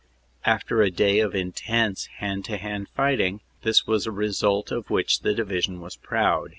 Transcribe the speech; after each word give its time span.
"After 0.45 0.81
a 0.81 0.89
day 0.89 1.19
of 1.19 1.35
intense 1.35 2.07
hand 2.17 2.43
to 2.45 2.57
hand 2.57 2.87
fighting 2.89 3.41
this 3.61 3.85
was 3.85 4.07
a 4.07 4.11
result 4.11 4.71
of 4.71 4.89
which 4.89 5.19
the 5.19 5.35
Division 5.35 5.79
was 5.79 5.95
proud. 5.95 6.49